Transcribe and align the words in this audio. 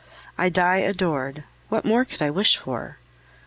I 0.35 0.49
die 0.49 0.77
adored 0.77 1.43
what 1.69 1.85
more 1.85 2.05
could 2.05 2.23
I 2.23 2.31
wish 2.31 2.57
for? 2.57 2.97